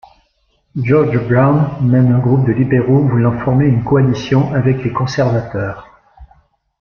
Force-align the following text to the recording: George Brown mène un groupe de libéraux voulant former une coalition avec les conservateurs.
George 0.77 1.19
Brown 1.27 1.73
mène 1.83 2.11
un 2.13 2.17
groupe 2.17 2.47
de 2.47 2.51
libéraux 2.53 3.05
voulant 3.07 3.37
former 3.41 3.67
une 3.67 3.83
coalition 3.83 4.51
avec 4.51 4.83
les 4.83 4.91
conservateurs. 4.91 5.89